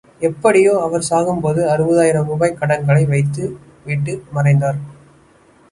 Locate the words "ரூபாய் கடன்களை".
2.25-3.05